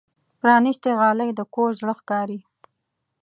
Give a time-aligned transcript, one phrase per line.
[0.39, 2.39] پرانستې غالۍ د کور زړه ښکاري.